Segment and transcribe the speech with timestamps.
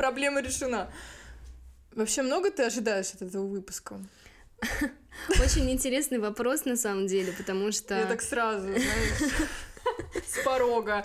[0.00, 0.90] Проблема решена.
[1.94, 4.00] Вообще много ты ожидаешь от этого выпуска?
[5.28, 7.98] Очень интересный вопрос на самом деле, потому что...
[7.98, 9.50] Я так сразу, знаешь,
[10.26, 11.04] с порога.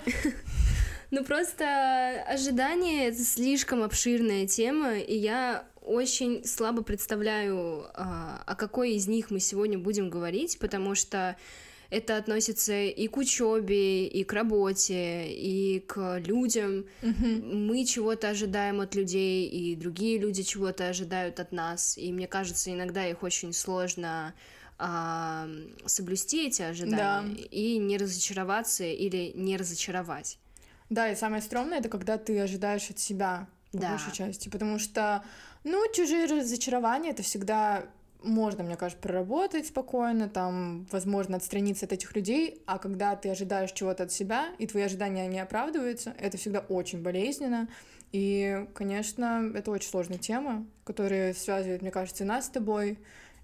[1.11, 8.93] Ну просто ожидание— это слишком обширная тема, и я очень слабо представляю, а, о какой
[8.93, 11.35] из них мы сегодня будем говорить, потому что
[11.95, 16.85] это относится и к учебе, и к работе, и к людям.
[17.01, 17.67] Мгм.
[17.67, 21.97] Мы чего-то ожидаем от людей, и другие люди чего-то ожидают от нас.
[21.97, 24.33] И мне кажется, иногда их очень сложно
[24.77, 25.47] а,
[25.85, 30.37] соблюсти эти ожидания и не разочароваться или не разочаровать.
[30.89, 33.89] Да, и самое стрёмное это когда ты ожидаешь от себя по Да.
[33.91, 35.23] большей части, потому что,
[35.63, 37.85] ну, чужие разочарования это всегда
[38.25, 43.71] можно, мне кажется, проработать спокойно, там, возможно, отстраниться от этих людей, а когда ты ожидаешь
[43.71, 47.69] чего-то от себя, и твои ожидания не оправдываются, это всегда очень болезненно,
[48.11, 52.99] и, конечно, это очень сложная тема, которая связывает, мне кажется, и нас с тобой,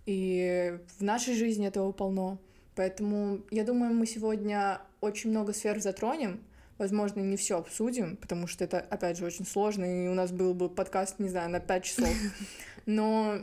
[0.05, 2.39] и в нашей жизни этого полно.
[2.75, 6.41] Поэтому, я думаю, мы сегодня очень много сфер затронем,
[6.77, 10.53] возможно, не все обсудим, потому что это, опять же, очень сложно, и у нас был
[10.53, 12.09] бы подкаст, не знаю, на 5 часов.
[12.85, 13.39] Но,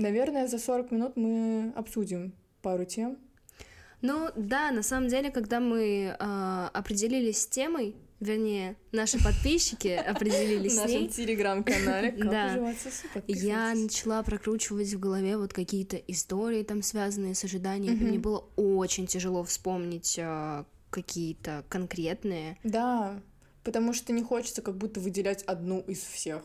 [0.00, 3.18] наверное, за 40 минут мы обсудим пару тем.
[4.02, 10.72] Ну да, на самом деле, когда мы а, определились с темой, вернее, наши подписчики определились
[10.72, 12.46] В с нашем ней, телеграм-канале «Как Да.
[12.52, 18.04] уживаться с я начала прокручивать в голове вот какие-то истории там связанные с ожиданиями.
[18.04, 22.58] Мне было очень тяжело вспомнить а, какие-то конкретные.
[22.64, 23.20] Да,
[23.64, 26.42] потому что не хочется как будто выделять одну из всех.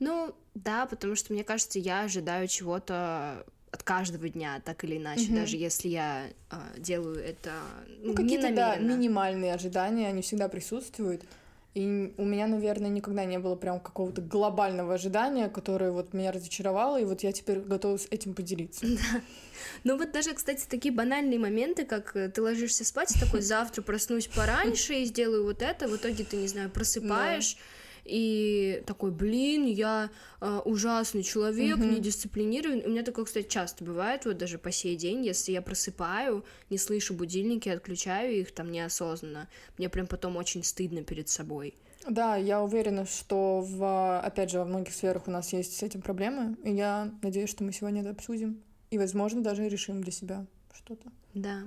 [0.00, 5.26] Ну да, потому что мне кажется, я ожидаю чего-то от каждого дня, так или иначе,
[5.26, 5.34] Мгм.
[5.36, 7.52] даже если я а, делаю это
[8.02, 11.22] Ну, ну, какие-то, да, минимальные ожидания, они всегда присутствуют.
[11.74, 17.00] И у меня, наверное, никогда не было прям какого-то глобального ожидания, которое вот меня разочаровало,
[17.00, 18.86] и вот я теперь готова с этим поделиться.
[19.84, 24.26] Ну вот даже, кстати, такие банальные моменты, как э, ты ложишься спать, такой завтра проснусь
[24.26, 27.56] пораньше и сделаю вот это, в итоге ты, не знаю, просыпаешь,
[28.10, 30.10] и такой, блин, я
[30.40, 31.94] э, ужасный человек, Мгм.
[31.94, 32.84] недисциплинированный.
[32.86, 36.78] У меня такое, кстати, часто бывает, вот даже по сей день, если я просыпаю, не
[36.78, 39.48] слышу будильники, отключаю их там неосознанно,
[39.78, 41.74] мне прям потом очень стыдно перед собой.
[42.08, 46.00] Да, я уверена, что, в, опять же, во многих сферах у нас есть с этим
[46.00, 50.46] проблемы, и я надеюсь, что мы сегодня это обсудим, и, возможно, даже решим для себя
[50.72, 51.12] что-то.
[51.34, 51.64] Да.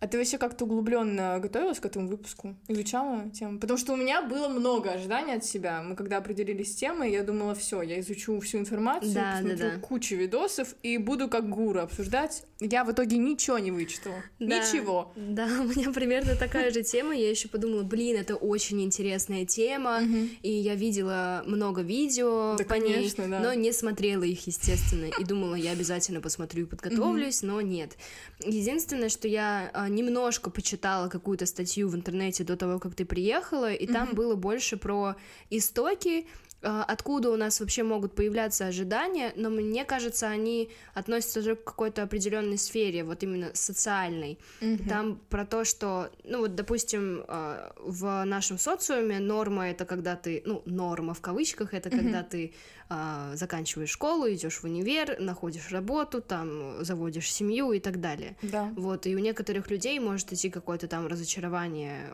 [0.00, 2.56] А ты вообще как-то углубленно готовилась к этому выпуску?
[2.68, 3.58] Изучала тему?
[3.58, 5.82] Потому что у меня было много ожиданий от себя.
[5.82, 9.70] Мы когда определились с темой, я думала, все, я изучу всю информацию, Да, да, посмотрю
[9.72, 9.78] да.
[9.80, 12.44] кучу видосов и буду как гуру обсуждать.
[12.60, 14.22] Я в итоге ничего не вычитала.
[14.38, 14.46] Да.
[14.46, 15.12] Ничего.
[15.16, 17.14] Да, у меня примерно такая же тема.
[17.14, 20.00] Я еще подумала, блин, это очень интересная тема.
[20.40, 23.40] И я видела много видео Да, по ней, да.
[23.40, 25.10] но не смотрела их, естественно.
[25.18, 27.98] И думала, я обязательно посмотрю и подготовлюсь, но нет.
[28.46, 33.72] Единственное, что я а, немножко почитала какую-то статью в интернете до того, как ты приехала,
[33.72, 35.16] и там было больше про
[35.50, 36.26] истоки,
[36.62, 42.02] откуда у нас вообще могут появляться ожидания, но мне кажется, они относятся уже к какой-то
[42.02, 44.38] определенной сфере, вот именно социальной.
[44.60, 44.88] Мгм.
[44.88, 50.42] Там про то, что, ну вот, допустим, э, в нашем социуме норма это когда ты,
[50.44, 52.52] ну, норма в кавычках, это когда ты
[52.90, 58.36] э, заканчиваешь школу, идешь в универ, находишь работу, там, заводишь семью и так далее.
[58.42, 58.72] Да.
[58.76, 62.10] Вот, и у некоторых людей может идти какое-то там разочарование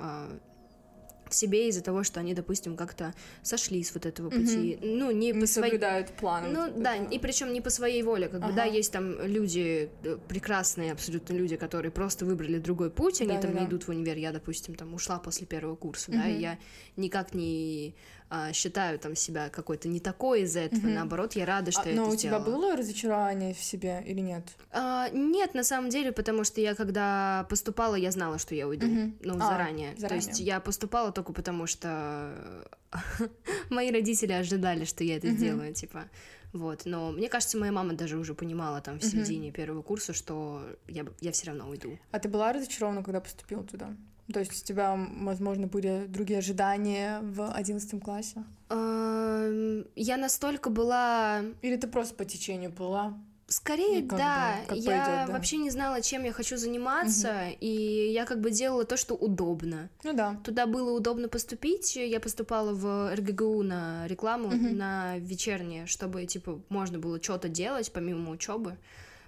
[1.35, 4.79] себе из-за того, что они, допустим, как-то сошли с вот этого пути.
[4.83, 5.71] Ну, не, Не по своей...
[5.73, 6.53] соблюдают план.
[6.53, 7.11] Ну вот да, этого.
[7.11, 8.73] и причем не по своей воле, как бы, да, Ага.
[8.73, 13.47] есть там люди, э, прекрасные абсолютно люди, которые просто выбрали другой путь, они там не
[13.57, 13.67] Да-да-да.
[13.67, 16.59] идут в универ, я, допустим, там ушла после первого курса, да, и я
[16.97, 17.95] никак не
[18.29, 20.95] а, считаю там себя какой-то не такой из-за этого, Мгм.
[20.95, 22.45] наоборот, я рада, что А, я но это у тебя сделала.
[22.45, 24.45] было разочарование в себе или нет?
[24.73, 28.87] А, нет, на самом деле, потому что я когда поступала, я знала, что я уйду,
[28.87, 29.17] Мгм.
[29.23, 29.95] ну, А, заранее.
[29.95, 30.27] То заранее.
[30.27, 32.67] есть я поступала только потому, что
[33.71, 36.09] мои родители ожидали, что я это сделаю, типа.
[36.53, 40.63] Вот, но мне кажется, моя мама даже уже понимала там в середине первого курса, что
[40.89, 41.99] я, я все равно уйду.
[42.13, 43.95] А ты была разочарована, когда поступила туда?
[44.33, 48.43] То есть у тебя, возможно, были другие ожидания в одиннадцатом классе?
[48.71, 53.15] Эм, Я настолько была Или ты просто по течению плыла?
[53.49, 54.57] Скорее, Ну, да.
[54.69, 55.33] бы, я пойдёт, да.
[55.33, 59.89] вообще не знала, чем я хочу заниматься, и я как бы делала то, что удобно.
[60.03, 60.37] Ну да.
[60.43, 61.95] Туда было удобно поступить.
[61.95, 64.77] Я поступала в РГГУ на рекламу, Мгм.
[64.77, 68.77] на вечернее, чтобы, типа, можно было что-то делать помимо учебы.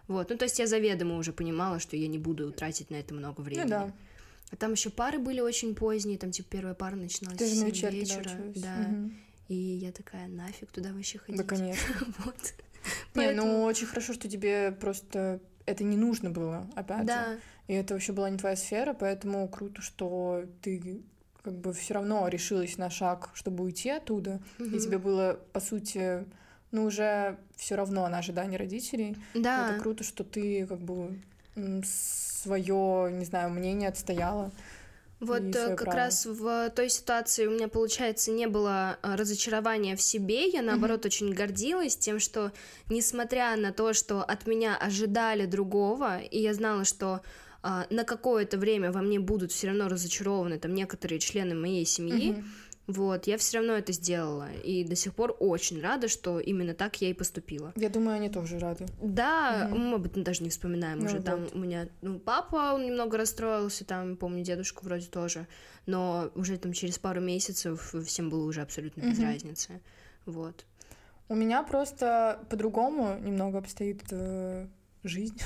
[0.09, 3.15] Вот, ну то есть я заведомо уже понимала, что я не буду тратить на это
[3.15, 3.65] много времени.
[3.65, 3.93] Ну да.
[4.51, 7.55] А там еще пары были очень поздние, там типа первая пара начиналась Ты в же
[7.57, 8.23] на 7 вечерке вечера.
[8.25, 8.61] доучилась.
[8.63, 8.75] Да.
[8.77, 9.15] Мгм.
[9.49, 11.41] И я такая, нафиг туда вообще ходить.
[11.41, 11.95] Да, конечно.
[12.25, 12.55] Вот.
[13.15, 17.07] Не, ну очень хорошо, что тебе просто это не нужно было, опять же.
[17.07, 21.03] Да, И это вообще была не твоя сфера, поэтому круто, что ты
[21.43, 24.41] как бы все равно решилась на шаг, чтобы уйти оттуда.
[24.59, 24.79] И Мгм.
[24.81, 26.25] тебе было, по сути,
[26.71, 29.17] ну уже все равно на ожидание родителей.
[29.35, 29.69] да.
[29.71, 31.19] Это круто, что ты как бы
[32.43, 34.51] свое, не знаю, мнение отстояла.
[35.21, 35.97] Вот э, как право.
[35.97, 41.05] раз в той ситуации у меня, получается, не было э, разочарования в себе, я наоборот
[41.07, 42.53] очень гордилась тем, что
[42.89, 47.21] несмотря на то, что от меня ожидали другого, и я знала, что
[47.61, 52.31] а, на какое-то время во мне будут все равно разочарованы там некоторые члены моей семьи,
[52.31, 52.45] Мгм.
[52.89, 57.01] Вот, я все равно это сделала, и до сих пор очень рада, что именно так
[57.03, 57.73] я и поступила.
[57.77, 58.87] Я думаю, они тоже рады.
[59.03, 59.79] Да, Мгм.
[59.91, 61.21] мы об этом даже не вспоминаем Ну уже.
[61.23, 61.55] Там вот.
[61.55, 65.47] у меня ну, папа он немного расстроился, там, помню, дедушка вроде тоже.
[65.85, 69.81] Но уже там через пару месяцев всем было уже абсолютно без разницы.
[70.25, 70.65] Вот.
[71.29, 74.67] У меня просто по-другому немного обстоит э,
[75.05, 75.39] жизнь.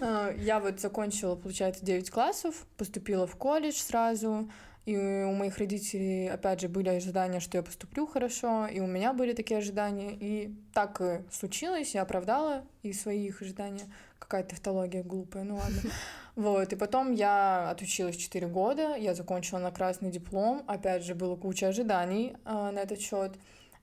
[0.00, 4.50] А, Я вот закончила, получается, 9 классов, поступила в колледж сразу,
[4.90, 9.12] и у моих родителей, опять же, были ожидания, что я поступлю хорошо, и у меня
[9.12, 11.00] были такие ожидания, и так
[11.30, 13.84] случилось, я оправдала и свои их ожидания.
[14.18, 15.80] Какая-то тавтология глупая, ну ладно.
[16.36, 21.36] Вот, и потом я отучилась 4 года, я закончила на красный диплом, опять же, было
[21.36, 23.32] куча ожиданий а, на этот счет,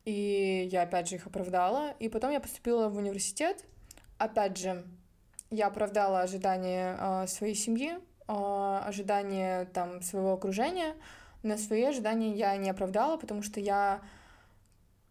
[0.06, 3.64] и я опять же их оправдала, и потом я поступила в университет,
[4.18, 4.84] опять же,
[5.52, 10.96] я оправдала ожидания а, своей семьи, ожидания там своего окружения,
[11.44, 14.02] но свои ожидания я не оправдала, потому что я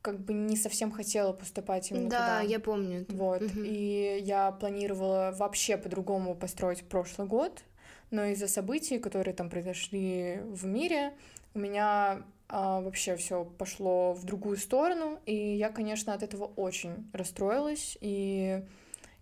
[0.02, 2.40] как бы не совсем хотела поступать именно да, туда.
[2.42, 3.02] я помню.
[3.02, 3.12] это.
[3.14, 3.64] Вот, Мгм.
[3.64, 7.64] и я планировала вообще по-другому построить прошлый год,
[8.12, 11.12] но из-за событий, которые там произошли в мире,
[11.54, 17.10] у меня а, вообще все пошло в другую сторону, и я, конечно, от этого очень
[17.12, 18.62] расстроилась, и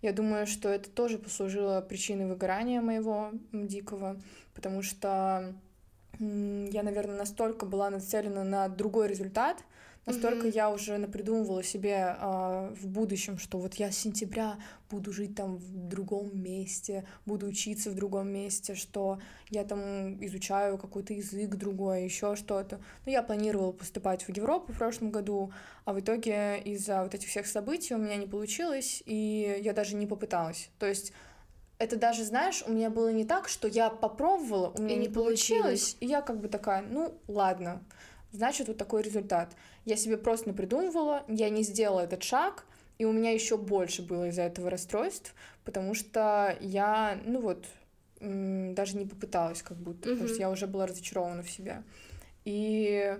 [0.05, 4.17] я думаю, что это тоже послужило причиной выгорания моего дикого,
[4.53, 5.55] потому что
[6.19, 9.63] я, наверное, настолько была нацелена на другой результат,
[10.05, 10.49] настолько Мгм.
[10.55, 14.57] я уже напридумывала себе а, в будущем, что вот я с сентября
[14.89, 19.19] буду жить там в другом месте, буду учиться в другом месте, что
[19.49, 22.79] я там изучаю какой-то язык другой, еще что-то.
[23.05, 25.51] Ну, я планировала поступать в Европу в прошлом году,
[25.85, 29.95] а в итоге из-за вот этих всех событий у меня не получилось, и я даже
[29.95, 30.69] не попыталась.
[30.79, 31.13] То есть
[31.77, 35.07] это даже, знаешь, у меня было не так, что я попробовала, у меня И не
[35.07, 35.97] не получилось, получилось.
[35.99, 37.81] и я как бы такая, ну, ладно,
[38.35, 39.55] значит, вот такой результат.
[39.85, 42.65] Я себе просто напридумывала, я не сделала этот шаг,
[42.97, 45.33] и у меня еще больше было из-за этого расстройств,
[45.63, 47.65] потому что я, ну вот,
[48.19, 51.83] даже не попыталась как будто, потому что я уже была разочарована в себе.
[52.45, 53.17] И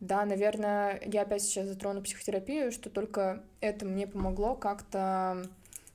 [0.00, 5.46] да, наверное, я опять сейчас затрону психотерапию, что только это мне помогло как-то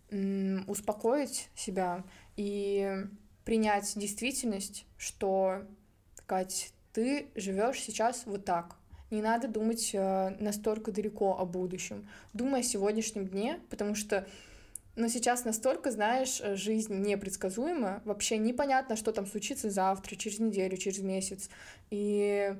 [0.10, 2.04] м, успокоить себя
[2.36, 3.06] и
[3.46, 5.64] принять действительность, что,
[6.26, 8.76] Кать, ты живешь сейчас вот так.
[9.10, 12.08] Не надо думать э, настолько далеко о будущем.
[12.34, 14.26] Думай о сегодняшнем дне, потому что
[14.96, 20.78] но сейчас настолько, знаешь, э, жизнь непредсказуема, вообще непонятно, что там случится завтра, через неделю,
[20.78, 21.50] через месяц.
[21.90, 22.56] И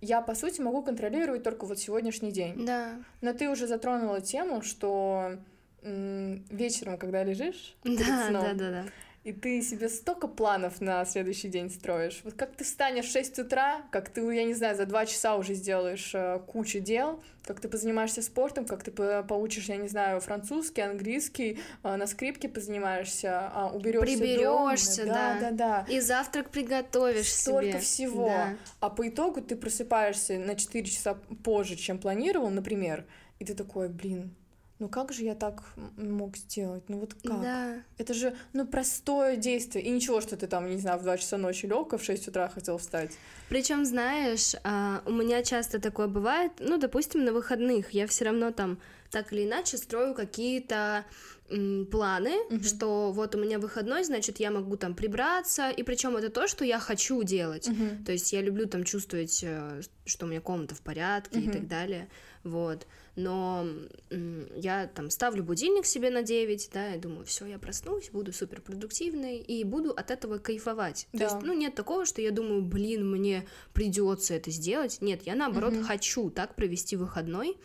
[0.00, 2.64] я, по сути, могу контролировать только вот сегодняшний день.
[2.64, 5.38] Да, Но ты уже затронула тему, что
[5.82, 8.84] вечером, когда лежишь перед да, сном, да, да, да.
[9.26, 12.20] И ты себе столько планов на следующий день строишь.
[12.22, 15.34] Вот как ты встанешь в 6 утра, как ты, я не знаю, за 2 часа
[15.34, 19.88] уже сделаешь э, кучу дел, как ты позанимаешься спортом, как ты по- поучишь, я не
[19.88, 25.14] знаю, французский, английский, э, на скрипке позанимаешься, а, уберешься Приберёшься, дома.
[25.14, 25.38] да.
[25.40, 25.86] да, да.
[25.92, 27.78] И завтрак приготовишь Столько себе.
[27.80, 28.28] всего.
[28.28, 28.56] Да.
[28.78, 33.04] А по итогу ты просыпаешься на 4 часа позже, чем планировал, например,
[33.40, 34.36] и ты такой, блин,
[34.78, 35.62] ну как же я так
[35.96, 36.84] мог сделать?
[36.88, 37.40] Ну вот как?
[37.42, 37.82] Да.
[37.98, 39.84] Это же, ну, простое действие.
[39.84, 42.28] И ничего, что ты там, не знаю, в 2 часа ночи лег, а в 6
[42.28, 43.12] утра хотел встать.
[43.48, 48.50] Причем, знаешь, а, у меня часто такое бывает, ну, допустим, на выходных я все равно
[48.52, 48.78] там
[49.10, 51.04] так или иначе строю какие-то
[51.90, 52.64] планы, Мгм.
[52.64, 56.64] что вот у меня выходной, значит, я могу там прибраться, и причем это то, что
[56.64, 57.70] я хочу делать.
[58.04, 61.52] То есть я люблю там чувствовать, э, что у меня комната в порядке и Мгм.
[61.52, 62.08] так далее,
[62.46, 62.86] вот.
[63.16, 63.66] Но
[64.54, 68.60] я там ставлю будильник себе на 9, да, и думаю, все, я проснусь, буду супер
[68.60, 71.08] продуктивной и буду от этого кайфовать.
[71.12, 71.24] То Да.
[71.24, 74.98] есть, ну, нет такого, что я думаю, блин, мне придется это сделать.
[75.00, 75.84] Нет, я наоборот Мгм.
[75.84, 77.56] хочу так провести выходной.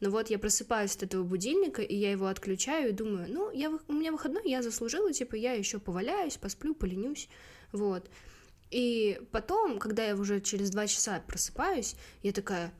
[0.00, 3.70] Но вот я просыпаюсь от этого будильника, и я его отключаю, и думаю, ну, я,
[3.88, 7.28] у меня выходной, я заслужила, типа, я еще поваляюсь, посплю, поленюсь,
[7.72, 8.08] вот.
[8.70, 12.72] И потом, когда я уже через два часа просыпаюсь, я такая,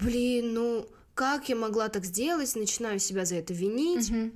[0.00, 2.54] блин, ну, как я могла так сделать?
[2.56, 4.10] Начинаю себя за это винить.
[4.10, 4.32] Мгм.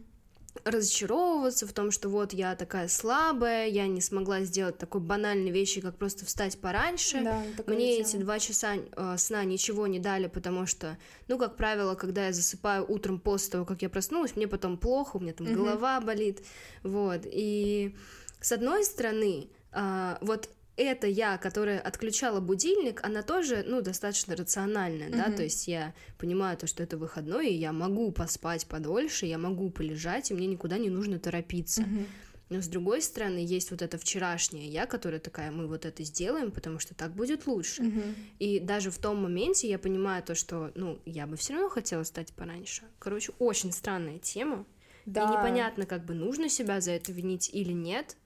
[0.64, 5.80] разочаровываться в том, что вот я такая слабая, я не смогла сделать такой банальной вещи,
[5.80, 7.22] как просто встать пораньше.
[7.24, 8.08] Да, Мне дело.
[8.08, 12.32] эти два часа э, сна ничего не дали, потому что, ну, как правило, когда я
[12.32, 15.56] засыпаю утром после того, как я проснулась, мне потом плохо, у меня там Мгм.
[15.56, 16.42] голова болит,
[16.84, 17.22] вот.
[17.24, 17.96] И
[18.40, 25.10] с одной стороны, а, вот эта я, которая отключала будильник, она тоже, ну, достаточно рациональная,
[25.10, 25.36] да, Мгм.
[25.36, 29.70] то есть я понимаю то, что это выходной, и я могу поспать подольше, я могу
[29.70, 31.82] полежать, и мне никуда не нужно торопиться.
[31.82, 32.06] Мгм.
[32.50, 36.50] Но с другой стороны, есть вот эта вчерашняя я, которая такая, мы вот это сделаем,
[36.52, 37.82] потому что так будет лучше.
[37.82, 38.14] Мгм.
[38.38, 42.02] И даже в том моменте я понимаю то, что, ну, я бы все равно хотела
[42.02, 42.82] стать пораньше.
[42.98, 44.66] Короче, очень странная тема.
[45.06, 45.22] Да.
[45.24, 48.16] И непонятно, как бы нужно себя за это винить или нет.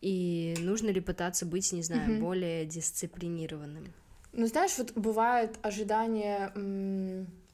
[0.00, 2.20] И нужно ли пытаться быть, не знаю, Мгм.
[2.20, 3.92] более дисциплинированным.
[4.32, 6.52] Ну, знаешь, вот бывают ожидания,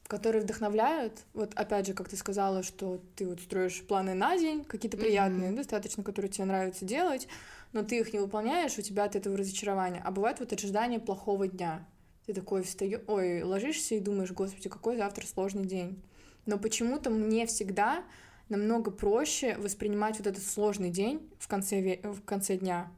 [0.06, 1.22] которые вдохновляют.
[1.32, 5.48] Вот опять же, как ты сказала, что ты вот строишь планы на день, какие-то приятные,
[5.48, 5.56] Мгм.
[5.56, 7.28] достаточно, которые тебе нравится делать,
[7.72, 10.02] но ты их не выполняешь, у тебя от этого разочарование.
[10.04, 11.86] А бывает вот ожидание плохого дня.
[12.26, 16.02] Ты такой встаешь, ой, ложишься и думаешь, господи, какой завтра сложный день.
[16.46, 18.04] Но почему-то мне всегда
[18.48, 22.90] намного проще воспринимать вот этот сложный день в конце, ве- в конце дня,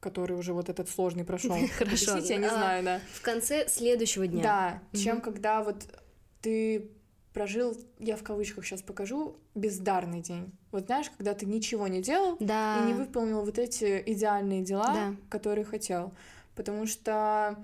[0.00, 1.56] который уже вот этот сложный прошел.
[1.78, 2.18] Хорошо.
[2.18, 3.00] Я не А, знаю, да.
[3.12, 4.42] В конце следующего дня.
[4.92, 5.86] Да, чем когда вот
[6.40, 6.90] ты
[7.32, 10.52] прожил, я в кавычках сейчас покажу, бездарный день.
[10.70, 12.80] Вот знаешь, когда ты ничего не делал Да.
[12.82, 15.16] и не выполнил вот эти идеальные дела, Да.
[15.30, 16.12] которые хотел.
[16.54, 17.56] Потому что,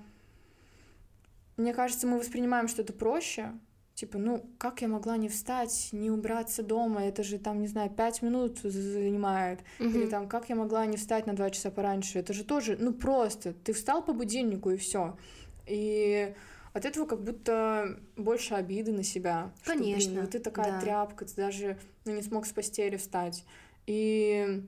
[1.56, 3.52] мне кажется, мы воспринимаем что-то проще.
[4.00, 7.04] Типа, ну, как я могла не встать, не убраться дома?
[7.04, 9.60] Это же там, не знаю, пять минут занимает.
[9.78, 10.08] Или Мгм.
[10.08, 12.18] там, как я могла не встать на два часа пораньше?
[12.18, 15.18] Это же тоже, ну просто, ты встал по будильнику и все.
[15.66, 16.34] И
[16.72, 19.52] от этого как будто больше обиды на себя.
[19.64, 20.80] что, блин, Конечно, ну ты такая да.
[20.80, 23.44] тряпка, ты даже ну, не смог с постели встать.
[23.86, 24.62] И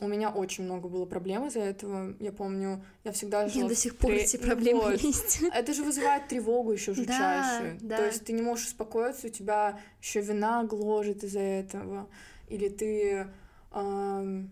[0.00, 2.14] у меня очень много было проблем из-за этого.
[2.18, 5.00] Я помню, я всегда жила до сих пор тре- эти проблемы вот.
[5.00, 5.42] есть.
[5.52, 7.78] Это же вызывает тревогу еще жутчайшую.
[7.80, 7.96] да.
[7.98, 12.08] То есть ты не можешь успокоиться, у тебя еще вина гложет из-за этого.
[12.48, 13.26] Или ты,
[13.70, 14.50] ам,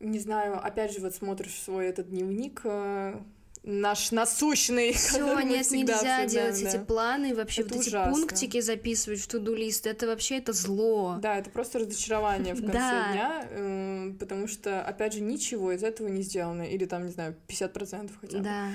[0.00, 3.20] не знаю, опять же, вот смотришь свой этот дневник, э,
[3.64, 4.92] наш насущный.
[4.92, 6.68] Все, нет, нельзя обсуждаем, делать да.
[6.68, 8.12] эти планы, вообще Это вот эти ужасно.
[8.14, 11.18] пунктики записывать в туду лист, это вообще это зло.
[11.20, 13.12] Да, это просто разочарование в конце Да.
[13.12, 16.62] дня, э, потому что, опять же, ничего из этого не сделано.
[16.62, 18.44] Или там, не знаю, 50% хотя бы.
[18.44, 18.68] Да.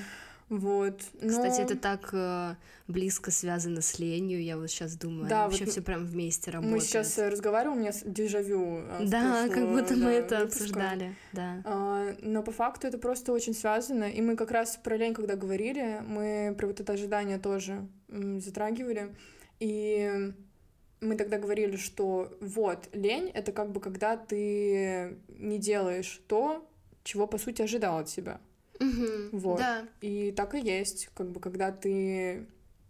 [0.49, 1.01] Вот.
[1.13, 2.55] Кстати, Но- это так э,
[2.87, 6.75] близко связано с ленью, я вот сейчас думаю, Да, вообще вот все прям вместе работает.
[6.75, 8.79] Мы сейчас э, разговариваем, у меня дежавю.
[8.79, 10.61] э, Да, как прошлого, будто мы да, это выпуска.
[10.63, 11.61] обсуждали, да.
[11.65, 14.05] А, Но по факту это просто очень связано.
[14.09, 19.15] И мы как раз про лень, когда говорили, мы про вот это ожидание тоже затрагивали.
[19.59, 20.33] И
[21.01, 26.67] мы тогда говорили, что вот, лень— это как бы когда ты не делаешь то,
[27.03, 28.41] чего, по сути, ожидал от себя.
[28.79, 29.59] Мгм, Вот.
[29.59, 31.09] Да, И так и есть.
[31.13, 32.45] Как бы когда ты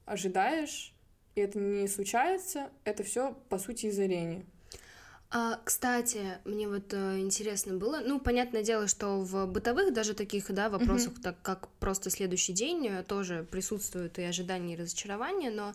[0.06, 0.94] ожидаешь,
[1.36, 4.46] и это не случается, это все по сути из-за лени.
[5.32, 10.52] А, кстати, мне вот э, интересно было, ну, понятное дело, что в бытовых даже таких,
[10.52, 15.74] да, вопросах, так как просто следующий день, э, тоже присутствуют и ожидания, и разочарования, но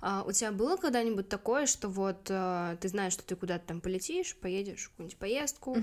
[0.00, 3.80] а, у тебя было когда-нибудь такое, что вот э, ты знаешь, что ты куда-то там
[3.80, 5.78] полетишь, поедешь в какую-нибудь поездку,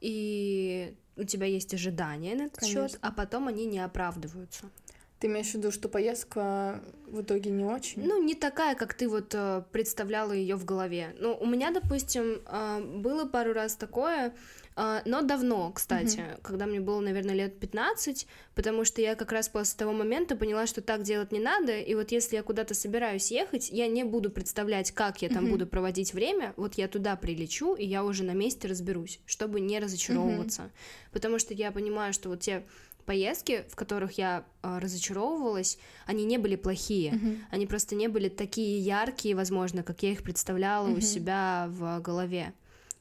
[0.00, 4.70] и у тебя есть ожидания на этот счет, а потом они не оправдываются.
[5.18, 8.06] Ты имеешь в виду, что поездка в итоге не очень?
[8.06, 11.14] Ну, не такая, как ты вот э, представляла ее в голове.
[11.18, 14.34] Ну, у меня, допустим, э, было пару раз такое,
[14.76, 19.48] э, но давно, кстати, когда мне было, наверное, лет 15, потому что я как раз
[19.48, 23.30] после того момента поняла, что так делать не надо, и вот если я куда-то собираюсь
[23.30, 25.52] ехать, я не буду представлять, как я там Мгм.
[25.52, 29.78] буду проводить время, вот я туда прилечу, и я уже на месте разберусь, чтобы не
[29.78, 30.70] разочаровываться.
[31.10, 32.66] Потому что я понимаю, что вот те
[33.06, 37.12] поездки, в которых я э, разочаровывалась, они не были плохие.
[37.12, 37.44] Мгм.
[37.50, 41.00] Они просто не были такие яркие, возможно, как я их представляла у Мгм.
[41.00, 42.52] себя в голове.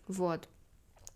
[0.08, 0.48] Вот.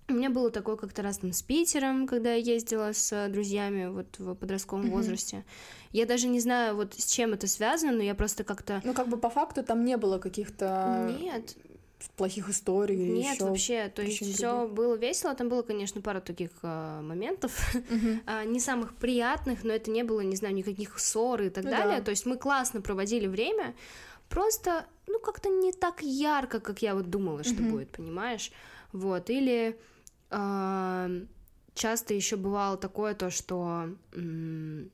[0.09, 4.17] У меня было такое как-то раз там с Питером, когда я ездила с друзьями вот
[4.17, 4.91] в подростковом Мгм.
[4.95, 5.45] возрасте.
[5.91, 8.81] Я даже не знаю, вот с чем это связано, но я просто как-то...
[8.83, 11.55] Ну, как бы по факту там не было каких-то Нет,
[12.15, 13.89] плохих историй нет, ещё вообще.
[13.89, 15.35] То есть все было весело.
[15.35, 17.73] Там было, конечно, пара таких э, моментов,
[18.25, 21.69] а, не самых приятных, но это не было, не знаю, никаких ссор и так Ну
[21.71, 21.97] далее.
[21.99, 22.03] да.
[22.03, 23.75] То есть мы классно проводили время,
[24.29, 28.51] просто, ну, как-то не так ярко, как я вот думала, что будет, понимаешь?
[28.91, 29.77] Вот, или
[30.29, 31.09] а,
[31.73, 34.91] часто еще бывало такое то, что м,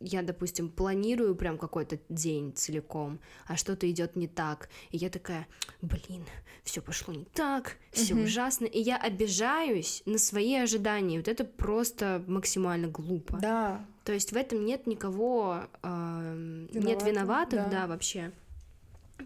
[0.00, 5.46] я, допустим, планирую прям какой-то день целиком, а что-то идет не так, и я такая,
[5.82, 6.24] блин,
[6.62, 8.24] все пошло не так, все Мгм.
[8.24, 11.18] ужасно, и я обижаюсь на свои ожидания.
[11.18, 13.38] Вот это просто максимально глупо.
[13.40, 17.70] Да, То есть в этом нет никого, эм, нет Виноватых, виноватых, да.
[17.70, 17.86] да.
[17.86, 18.32] вообще.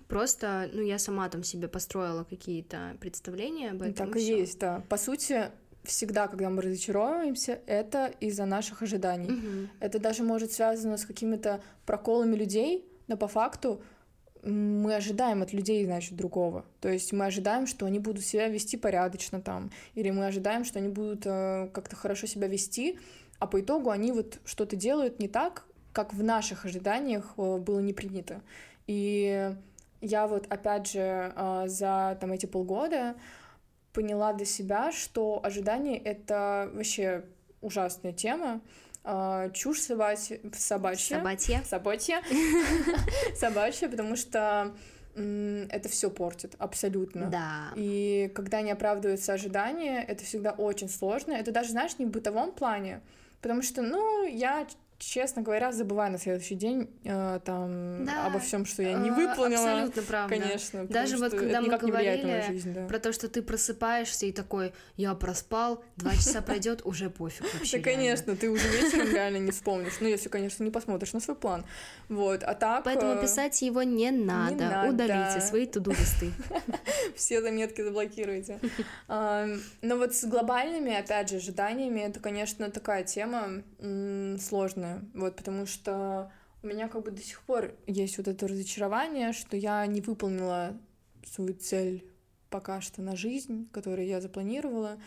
[0.08, 4.06] Просто, ну, я сама там себе построила какие-то представления об ну, этом.
[4.06, 4.36] так и всё.
[4.38, 4.82] есть, да.
[4.88, 5.50] По сути,
[5.84, 9.30] всегда, когда мы разочаровываемся, это из-за наших ожиданий.
[9.30, 9.70] Мгм.
[9.80, 13.82] Это даже может связано с какими-то проколами людей, но по факту
[14.42, 16.64] мы ожидаем от людей, значит, другого.
[16.80, 20.78] То есть мы ожидаем, что они будут себя вести порядочно там, или мы ожидаем, что
[20.78, 22.98] они будут э, как-то хорошо себя вести,
[23.38, 27.78] а по итогу они вот что-то делают не так, как в наших ожиданиях э, было
[27.78, 28.40] не принято.
[28.88, 29.54] И
[30.00, 33.14] я вот, опять же, э, за там эти полгода
[33.92, 37.24] поняла для себя, что ожидание— это вообще
[37.60, 38.60] ужасная тема,
[39.04, 41.62] а, чушь собачья, собачья, Собатья.
[41.64, 42.22] собачья,
[43.36, 44.74] собачья, потому что
[45.14, 47.26] это все портит абсолютно.
[47.26, 47.72] Да.
[47.76, 51.32] И когда не оправдываются ожидания, это всегда очень сложно.
[51.32, 53.02] Это даже, знаешь, не в бытовом плане,
[53.42, 54.66] потому что, ну, я,
[55.02, 59.12] честно говоря, забываю на следующий день э, там Да, обо всем, что я не А,
[59.12, 59.72] выполнила.
[59.72, 60.36] Абсолютно правда.
[60.36, 62.86] Конечно, Даже вот когда мы говорили жизнь, да.
[62.86, 67.78] Про то, что ты просыпаешься и такой, я проспал, два часа пройдет, уже пофиг вообще.
[67.78, 68.02] Да, реально».
[68.02, 69.94] конечно, ты уже вечером реально не вспомнишь.
[70.00, 71.64] Ну, если, конечно, не посмотришь на свой план.
[72.08, 72.84] Вот, а так...
[72.84, 74.86] Поэтому э, писать его не надо.
[74.88, 76.32] Удалите свои туду-листы.
[77.16, 78.60] Все заметки заблокируйте.
[79.08, 84.38] Но вот с глобальными, опять же, ожиданиями, это, конечно, такая тема м,
[84.92, 85.10] сложная.
[85.14, 86.30] Вот, потому что
[86.62, 90.76] у меня как бы до сих пор есть вот это разочарование, что я не выполнила
[91.24, 92.04] свою цель
[92.50, 94.98] пока что на жизнь, которую я запланировала.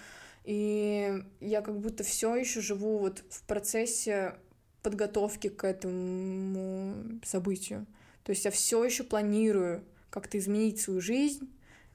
[0.43, 4.35] И я как будто все еще живу вот в процессе
[4.81, 7.85] подготовки к этому событию.
[8.23, 11.49] То есть я все еще планирую как-то изменить свою жизнь,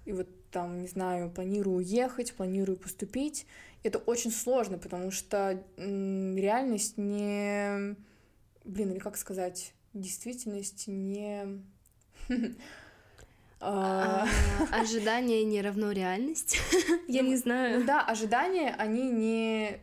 [0.05, 3.47] и вот там, не знаю, планирую уехать, планирую поступить.
[3.83, 7.97] Это очень сложно, потому что реальность не...
[8.65, 9.73] Блин, или как сказать?
[9.95, 11.63] Действительность не...
[13.63, 14.27] А, А,
[14.81, 16.59] Ожидание не равно реальность.
[17.07, 17.85] Я не Ну знаю.
[17.85, 19.81] да, ожидания, они не...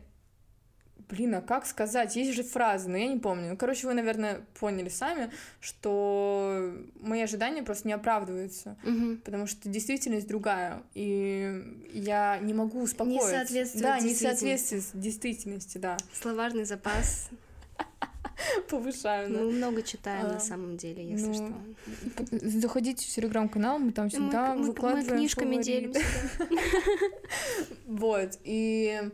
[1.08, 2.16] Блин, а как сказать?
[2.16, 3.50] Есть же фразы, но я не помню.
[3.50, 9.18] Ну, короче, вы, наверное, поняли сами, что мои ожидания просто не оправдываются, Мгм.
[9.24, 11.62] потому что действительность другая, и
[11.94, 13.28] я не могу успокоиться.
[13.30, 15.96] соответствует Да, не соответствует действительности, да.
[16.12, 17.30] Словарный запас.
[18.68, 19.30] Повышаю.
[19.32, 22.36] Мы много читаем А, на самом деле, если ну, что.
[22.48, 25.64] Заходите в телеграм-канал, мы там Мы, всегда мы- мы выкладываем книжками фаворит.
[25.66, 26.00] делимся.
[27.86, 29.10] Вот, и,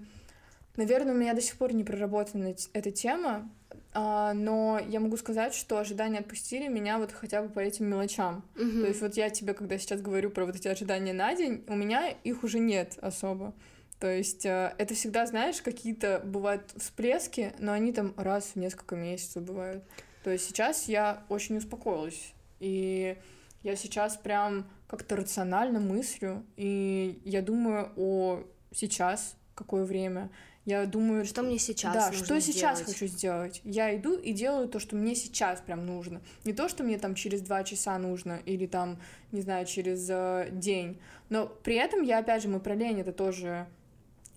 [0.76, 3.50] наверное, у меня до сих пор не проработана эта тема,
[3.92, 8.44] а, но я могу сказать, что ожидания отпустили меня вот хотя бы по этим мелочам.
[8.56, 8.82] Мгм.
[8.82, 11.76] То есть вот я тебе, когда сейчас говорю про вот эти ожидания на день, у
[11.76, 13.54] меня их уже нет особо.
[14.00, 18.96] То есть э, это всегда, знаешь, какие-то бывают всплески, но они там раз в несколько
[18.96, 19.84] месяцев бывают.
[20.24, 22.34] То есть сейчас я очень успокоилась.
[22.58, 23.16] И
[23.62, 30.30] я сейчас прям как-то рационально мыслю, и я думаю о сейчас, какое время.
[30.64, 32.94] Я думаю, Что мне сейчас да, нужно что сейчас сделать?
[32.94, 33.60] хочу сделать.
[33.64, 36.22] Я иду и делаю то, что мне сейчас прям нужно.
[36.44, 38.98] Не то, что мне там через два часа нужно, или там,
[39.30, 40.98] не знаю, через э, день.
[41.28, 43.66] Но при этом я, опять же, мы про лень это тоже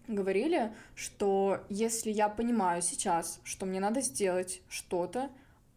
[0.07, 5.29] говорили, что если я понимаю сейчас, что мне надо сделать что-то,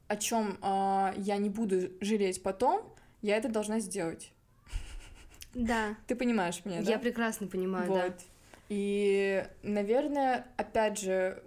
[0.09, 2.83] о чем я не буду жалеть потом,
[3.23, 4.33] я это должна сделать.
[5.55, 6.91] Да, Ты понимаешь меня, да?
[6.91, 7.99] я прекрасно понимаю, Вот.
[7.99, 8.15] да.
[8.71, 11.43] И, наверное, опять же,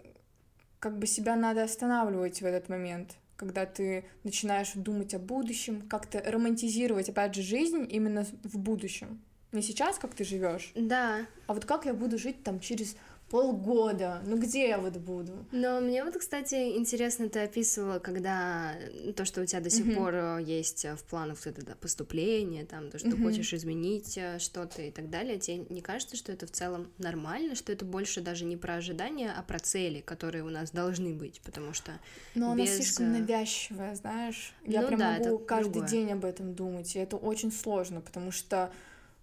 [0.80, 6.22] как бы себя надо останавливать в этот момент, когда ты начинаешь думать о будущем, как-то
[6.22, 9.22] романтизировать, опять же, жизнь именно в будущем.
[9.54, 12.98] Не сейчас, как ты живешь, Да, а вот как я буду жить там через
[13.34, 15.34] полгода, ну где я вот буду?
[15.52, 18.76] но мне вот, кстати, интересно, ты описывала, когда
[19.16, 19.96] то, что у тебя до сих Мгм.
[19.96, 23.24] пор э, есть э, в планах вот это да, поступление, там, то, что ты Мгм.
[23.24, 27.56] хочешь изменить э, что-то и так далее, тебе не кажется, что это в целом нормально,
[27.56, 31.42] что это больше даже не про ожидания, а про цели, которые у нас должны быть,
[31.42, 31.92] потому что
[32.36, 34.54] Но она без, слишком э, навязчивая, знаешь.
[34.64, 35.90] Я Ну прям да, могу каждый другое.
[35.90, 38.72] день об этом думать, и это очень сложно, потому что,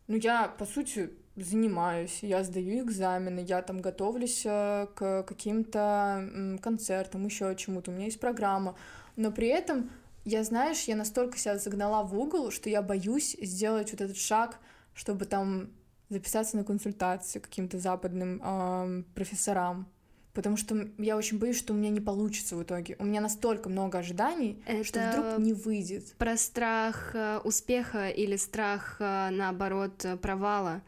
[0.08, 7.24] ну, я, по сути, занимаюсь, я сдаю экзамены, я там готовлюсь э, к каким-то концертам,
[7.26, 8.74] еще чему-то, у меня есть программа,
[9.16, 9.90] но при этом
[10.24, 14.58] я, знаешь, я настолько себя загнала в угол, что я боюсь сделать вот этот шаг,
[14.94, 15.70] чтобы там
[16.10, 19.88] записаться на консультацию каким-то западным э, профессорам.
[20.32, 22.96] Потому что я очень боюсь, что у меня не получится в итоге.
[23.00, 26.14] У меня настолько много ожиданий, Это что вдруг не выйдет.
[26.18, 30.82] Про страх э, успеха или страх, э, наоборот, провала.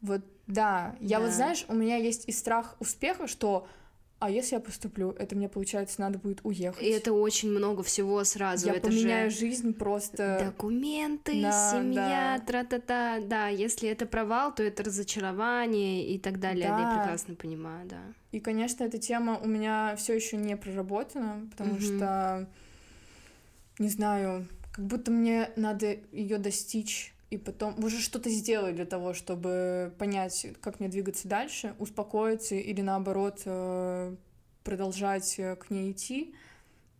[0.00, 0.96] Вот да.
[1.00, 1.26] Я да.
[1.26, 3.66] вот, знаешь, у меня есть и страх успеха, что
[4.20, 6.82] а если я поступлю, это мне, получается, надо будет уехать.
[6.82, 8.66] И это очень много всего сразу.
[8.66, 9.38] Я это поменяю же...
[9.38, 10.42] жизнь просто...
[10.44, 12.44] Документы, да, семья, да.
[12.44, 13.20] тра-та-та.
[13.20, 16.68] Да, если это провал, то это разочарование и так далее.
[16.68, 16.78] Да.
[16.78, 18.02] Я прекрасно понимаю, да.
[18.30, 21.80] И, конечно, эта тема у меня все еще не проработана, потому угу.
[21.80, 22.46] что,
[23.78, 29.14] не знаю, как будто мне надо ее достичь и потом уже что-то сделать для того,
[29.14, 34.16] чтобы понять, как мне двигаться дальше, успокоиться или наоборот э,
[34.64, 36.34] продолжать э, к ней идти.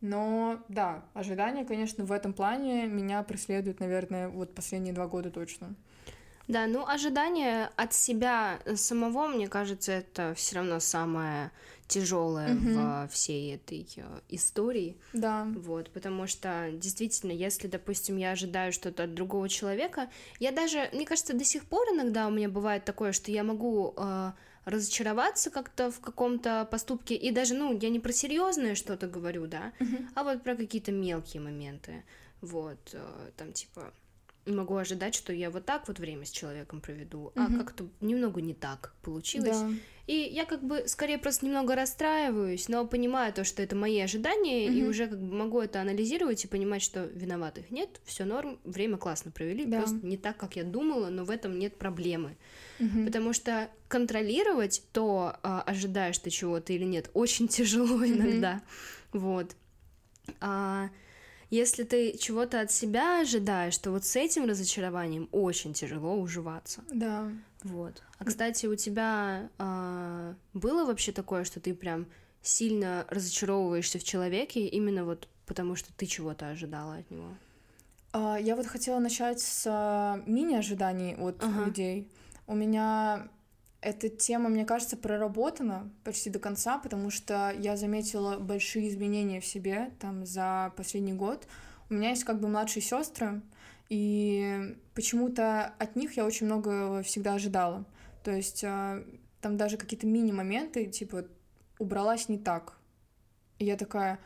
[0.00, 5.74] Но да, ожидания, конечно, в этом плане меня преследуют, наверное, вот последние два года точно.
[6.50, 11.50] Да, ну ожидания от себя самого, мне кажется, это все равно самое
[11.90, 12.68] тяжелое угу.
[12.68, 14.96] в всей этой э, истории.
[15.12, 15.48] Да.
[15.56, 20.08] Вот, потому что действительно, если, допустим, я ожидаю что-то от другого человека,
[20.38, 23.94] я даже, мне кажется, до сих пор иногда у меня бывает такое, что я могу
[23.96, 24.32] э,
[24.64, 29.72] разочароваться как-то в каком-то поступке, и даже, ну, я не про серьезное что-то говорю, да,
[29.80, 29.96] угу.
[30.14, 32.04] а вот про какие-то мелкие моменты.
[32.40, 33.92] Вот, э, там типа
[34.46, 37.33] могу ожидать, что я вот так вот время с человеком проведу, угу.
[37.37, 39.61] а как-то немного не так получилось.
[39.61, 39.70] Да.
[40.07, 44.68] И я как бы скорее просто немного расстраиваюсь, но понимаю то, что это мои ожидания,
[44.68, 44.76] угу.
[44.76, 48.96] и уже как бы могу это анализировать и понимать, что виноватых нет, все норм, время
[48.96, 49.79] классно провели, да.
[49.79, 52.37] просто не так, как я думала, но в этом нет проблемы.
[52.81, 53.05] Угу.
[53.07, 58.07] Потому что контролировать то, а, ожидаешь ты чего-то или нет, очень тяжело угу.
[58.07, 58.62] иногда.
[59.12, 59.55] Вот.
[60.40, 60.90] А,
[61.50, 66.82] если ты чего-то от себя ожидаешь, то вот с этим разочарованием очень тяжело уживаться.
[66.92, 67.30] Да.
[67.62, 68.02] Вот.
[68.18, 72.06] А кстати, у тебя а, было вообще такое, что ты прям
[72.40, 77.34] сильно разочаровываешься в человеке именно вот потому, что ты чего-то ожидала от него?
[78.12, 81.66] А, я вот хотела начать с а, мини-ожиданий от ага.
[81.66, 82.08] людей.
[82.46, 83.28] У меня
[83.80, 89.46] эта тема, мне кажется, проработана почти до конца, потому что я заметила большие изменения в
[89.46, 91.46] себе там за последний год.
[91.88, 93.40] У меня есть как бы младшие сестры,
[93.88, 97.84] и почему-то от них я очень много всегда ожидала.
[98.22, 99.02] То есть а,
[99.40, 101.24] там даже какие-то мини-моменты, типа,
[101.78, 102.76] убралась не так.
[103.58, 104.20] И я такая,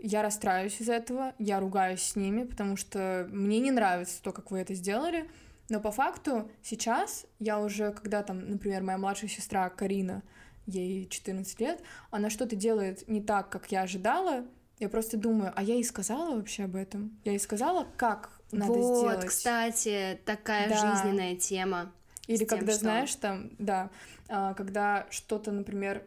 [0.00, 4.50] я расстраиваюсь из-за этого, я ругаюсь с ними, потому что мне не нравится то, как
[4.50, 5.28] вы это сделали,
[5.70, 10.22] но по факту сейчас я уже, когда там, например, моя младшая сестра Карина,
[10.66, 14.44] ей 14 лет, она что-то делает не так, как я ожидала,
[14.78, 17.18] я просто думаю, а я ей сказала вообще об этом?
[17.24, 19.16] Я ей сказала, как надо вот, сделать?
[19.16, 20.76] Вот, кстати, такая да.
[20.76, 21.92] жизненная тема.
[22.26, 22.80] Или когда, что...
[22.80, 23.90] знаешь, там, да,
[24.28, 26.02] а, когда что-то, например,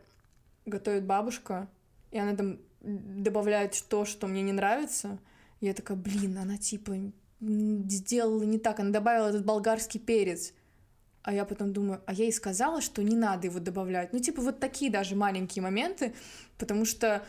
[0.65, 1.67] готовит бабушка,
[2.11, 5.19] и она там добавляет то, что мне не нравится,
[5.61, 6.95] я такая, блин, она типа
[7.39, 10.53] сделала не так, она добавила этот болгарский перец.
[11.23, 14.11] А я потом думаю, а я ей сказала, что не надо его добавлять.
[14.11, 16.13] Ну, типа, вот такие даже маленькие моменты,
[16.57, 17.23] потому что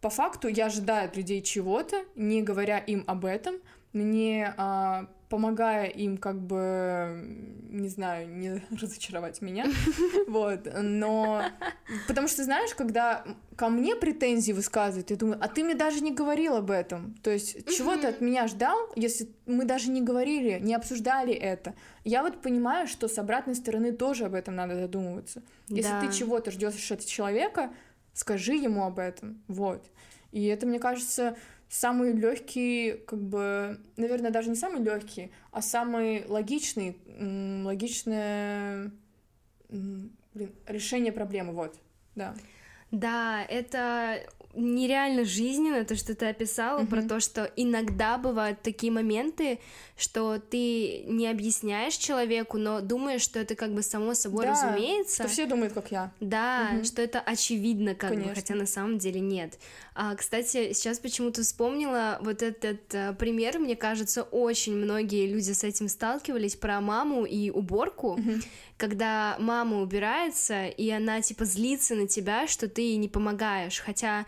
[0.00, 3.56] по факту я ожидаю от людей чего-то, не говоря им об этом,
[3.92, 7.24] мне а, помогая им как бы,
[7.70, 9.66] не знаю, не разочаровать меня,
[10.28, 11.44] вот, но
[12.06, 13.24] потому что, знаешь, когда
[13.56, 17.30] ко мне претензии высказывают, я думаю, а ты мне даже не говорил об этом, то
[17.30, 22.22] есть чего ты от меня ждал, если мы даже не говорили, не обсуждали это, я
[22.22, 26.90] вот понимаю, что с обратной стороны тоже об этом надо задумываться, если ты чего-то ждешь
[26.92, 27.72] от человека,
[28.12, 29.84] скажи ему об этом, вот,
[30.32, 31.36] и это, мне кажется,
[31.68, 36.96] самый легкий, как бы, наверное, даже не самый легкий, а самый логичный,
[37.64, 38.90] логичное
[39.68, 41.76] блин, решение проблемы, вот,
[42.14, 42.34] да.
[42.90, 44.22] Да, это
[44.56, 46.86] нереально жизненно, то, что ты описала, mm-hmm.
[46.86, 49.58] про то, что иногда бывают такие моменты,
[49.96, 55.22] что ты не объясняешь человеку, но думаешь, что это как бы само собой да, разумеется.
[55.22, 56.12] Что все думают, как я.
[56.20, 56.84] Да, mm-hmm.
[56.84, 58.30] что это очевидно, как Конечно.
[58.30, 59.58] бы, хотя на самом деле нет.
[59.94, 65.64] А, кстати, сейчас почему-то вспомнила вот этот а, пример, мне кажется, очень многие люди с
[65.64, 68.44] этим сталкивались про маму и уборку, mm-hmm.
[68.76, 74.26] когда мама убирается, и она типа злится на тебя, что ты ей не помогаешь, хотя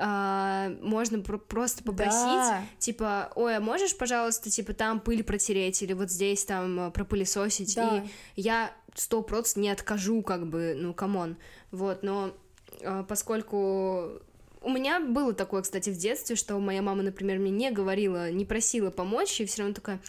[0.00, 2.64] Uh, можно пр- просто попросить, да.
[2.78, 7.74] типа, ой, а можешь, пожалуйста, типа, там пыль протереть или вот здесь там э, пропылесосить,
[7.74, 8.02] да.
[8.34, 11.36] и я сто процентов не откажу, как бы, ну, come on,
[11.70, 12.32] вот, но
[12.80, 14.22] uh, поскольку
[14.62, 18.46] у меня было такое, кстати, в детстве, что моя мама, например, мне не говорила, не
[18.46, 20.00] просила помочь, и все равно такая,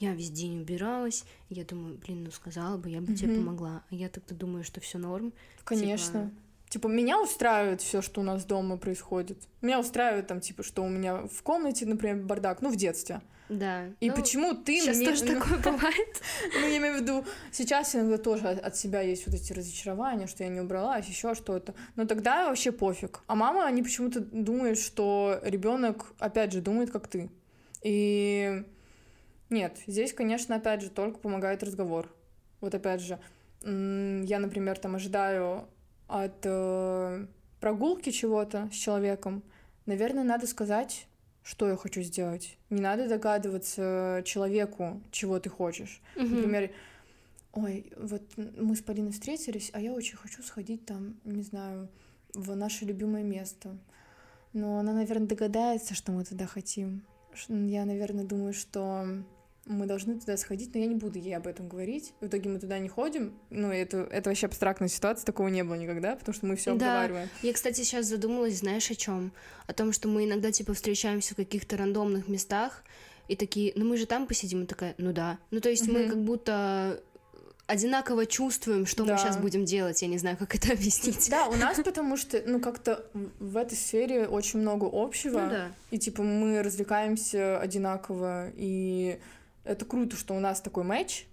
[0.00, 3.16] я весь день убиралась, я думаю, блин, ну сказала бы, я бы mm-hmm.
[3.16, 5.32] тебе помогла, а я тогда думаю, что все норм.
[5.64, 6.24] Конечно.
[6.24, 9.38] Типа, Типа, меня устраивает все, что у нас дома происходит.
[9.62, 13.20] Меня устраивает там, типа, что у меня в комнате, например, бардак, ну, в детстве.
[13.48, 13.86] Да.
[14.00, 15.06] И ну, почему ты сейчас мне...
[15.06, 16.22] тоже ну, такое бывает.
[16.52, 20.42] Ну, я имею в виду, сейчас иногда тоже от себя есть вот эти разочарования, что
[20.42, 21.74] я не убралась, еще что-то.
[21.94, 23.20] Но тогда вообще пофиг.
[23.28, 27.30] А мама, они почему-то думают, что ребенок, опять же, думает, как ты.
[27.82, 28.64] И
[29.50, 32.12] нет, здесь, конечно, опять же, только помогает разговор.
[32.60, 33.20] Вот опять же,
[33.62, 35.68] я, например, там ожидаю
[36.08, 37.26] от э,
[37.60, 39.42] прогулки чего-то с человеком,
[39.86, 41.06] наверное, надо сказать,
[41.42, 42.58] что я хочу сделать.
[42.70, 46.02] Не надо догадываться человеку, чего ты хочешь.
[46.16, 46.34] Mm-hmm.
[46.34, 46.70] Например,
[47.52, 51.88] ой, вот мы с Полиной встретились, а я очень хочу сходить там, не знаю,
[52.34, 53.78] в наше любимое место.
[54.52, 57.04] Но она, наверное, догадается, что мы туда хотим.
[57.48, 59.06] Я, наверное, думаю, что
[59.66, 62.12] мы должны туда сходить, но я не буду ей об этом говорить.
[62.20, 63.34] В итоге мы туда не ходим.
[63.50, 67.02] Ну, это, это вообще абстрактная ситуация, такого не было никогда, потому что мы все да.
[67.02, 67.28] обговариваем.
[67.42, 69.32] Я, кстати, сейчас задумалась, знаешь, о чем?
[69.66, 72.84] О том, что мы иногда, типа, встречаемся в каких-то рандомных местах,
[73.28, 75.38] и такие, ну мы же там посидим, и такая, ну да.
[75.50, 75.92] Ну, то есть mm-hmm.
[76.04, 77.02] мы как будто
[77.66, 79.12] одинаково чувствуем, что да.
[79.12, 80.00] мы сейчас будем делать.
[80.00, 81.28] Я не знаю, как это объяснить.
[81.28, 83.04] Да, у нас потому что, ну, как-то
[83.40, 85.40] в этой сфере очень много общего.
[85.40, 85.72] Ну, да.
[85.90, 89.18] И, типа, мы развлекаемся одинаково, и
[89.66, 91.26] это круто, что у нас такой матч,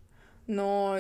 [0.47, 0.99] но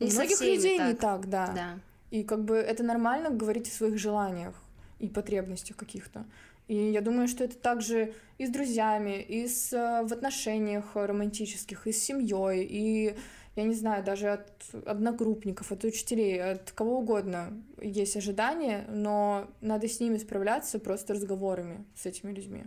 [0.00, 0.88] у многих людей так.
[0.88, 1.52] не так, да.
[1.54, 1.78] да.
[2.10, 4.54] И как бы это нормально говорить о своих желаниях
[4.98, 6.24] и потребностях каких-то.
[6.68, 11.86] И я думаю, что это также и с друзьями, и с, э, в отношениях романтических,
[11.86, 13.16] и с семьей, и,
[13.56, 14.50] я не знаю, даже от
[14.86, 21.86] одногруппников, от учителей, от кого угодно есть ожидания, но надо с ними справляться просто разговорами
[21.94, 22.64] с этими людьми.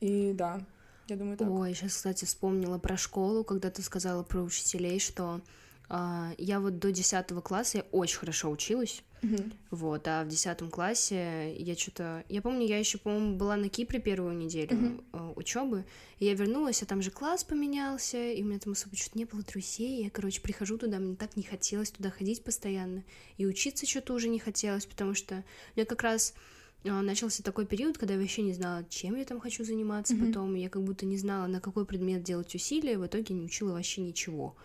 [0.00, 0.60] И да,
[1.08, 1.48] я думаю, так.
[1.50, 5.40] Ой, сейчас, кстати, вспомнила про школу, когда ты сказала про учителей, что
[5.88, 9.02] э, я вот до 10 класса я очень хорошо училась.
[9.22, 9.52] Mm-hmm.
[9.70, 12.24] Вот, а в 10 классе я что-то.
[12.28, 15.04] Я помню, я еще, по-моему, была на Кипре первую неделю mm-hmm.
[15.12, 15.84] э, учебы.
[16.18, 19.24] И я вернулась, а там же класс поменялся, и у меня там особо что-то не
[19.24, 20.04] было друзей.
[20.04, 23.02] Я, короче, прихожу туда, мне так не хотелось туда ходить постоянно.
[23.36, 25.44] И учиться что-то уже не хотелось, потому что
[25.74, 29.40] я как раз а, начался такой период, когда я вообще не знала, чем я там
[29.40, 30.26] хочу заниматься mm-hmm.
[30.26, 30.54] потом.
[30.54, 32.98] Я как будто не знала, на какой предмет делать усилия.
[32.98, 34.56] В итоге не учила вообще ничего.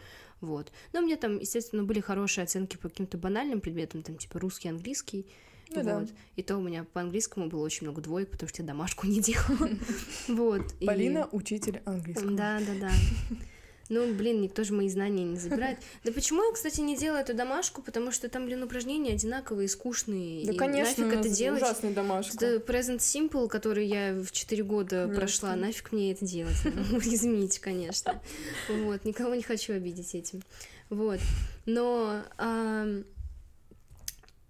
[0.41, 0.71] Вот.
[0.91, 4.69] Но у меня там, естественно, были хорошие оценки по каким-то банальным предметам, там, типа русский,
[4.69, 5.25] английский.
[5.69, 6.05] Ну, вот.
[6.05, 6.07] Да.
[6.35, 9.21] И то у меня по английскому было очень много двоек, потому что я домашку не
[9.21, 9.69] делала.
[10.27, 10.61] Вот.
[10.85, 12.31] Полина— учитель английского.
[12.31, 12.91] Да, да, да.
[13.89, 15.77] Ну, блин, никто же мои знания не забирает.
[16.03, 17.81] Да почему я, кстати, не делаю эту домашку?
[17.81, 20.45] Потому что там, блин, упражнения одинаковые, скучные.
[20.45, 21.61] Да, конечно, нафиг это делать?
[21.61, 22.45] ужасная домашка.
[22.45, 26.55] Это Present Simple, который я в 4 года Нет, прошла, нафиг мне это делать?
[26.91, 28.21] Ну, извините, конечно.
[28.69, 30.41] Вот, никого не хочу обидеть этим.
[30.89, 31.19] Вот.
[31.65, 32.23] Но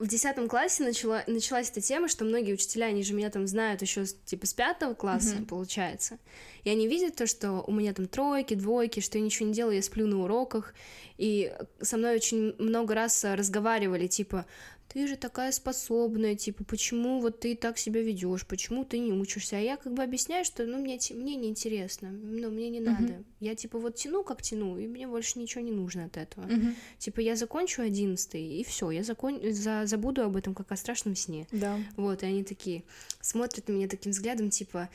[0.03, 3.81] в десятом классе начала, началась эта тема, что многие учителя, они же меня там знают
[3.81, 5.45] еще типа с пятого класса, mm-hmm.
[5.45, 6.19] получается.
[6.65, 9.77] И они видят то, что у меня там тройки, двойки, что я ничего не делаю,
[9.77, 10.73] я сплю на уроках.
[11.17, 14.45] И со мной очень много раз разговаривали, типа,
[14.93, 19.57] ты же такая способная, типа, почему вот ты так себя ведешь, почему ты не учишься?
[19.57, 23.13] А я как бы объясняю, что, ну, мне, мне неинтересно, ну, мне не надо.
[23.13, 23.25] Uh-huh.
[23.39, 26.45] Я, типа, вот тяну, как тяну, и мне больше ничего не нужно от этого.
[26.45, 26.75] Uh-huh.
[26.99, 29.39] Типа, я закончу одиннадцатый, и все, я закон...
[29.51, 29.87] за...
[29.87, 31.47] забуду об этом, как о страшном сне.
[31.51, 31.79] Да.
[31.97, 32.83] Вот, и они такие
[33.19, 34.89] смотрят на меня таким взглядом, типа,